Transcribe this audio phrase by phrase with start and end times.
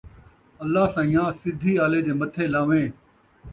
[0.63, 1.29] اللہ سئیں آں!
[1.41, 2.89] سدھی آلے دے متھے لان٘ویں